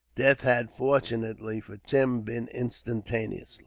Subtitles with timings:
[0.15, 3.59] Death had, fortunately for Tim, been instantaneous.